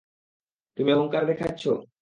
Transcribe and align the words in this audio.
তুমি 0.77 0.89
অহংকার 0.93 1.23
দেখাচ্ছ? 1.25 1.63